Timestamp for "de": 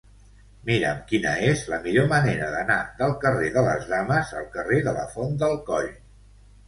3.59-3.63, 4.89-4.95